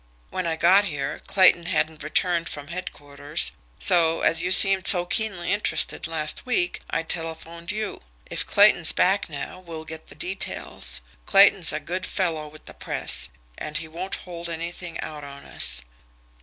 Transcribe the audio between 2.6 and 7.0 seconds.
headquarters, so, as you seemed so keenly interested last week,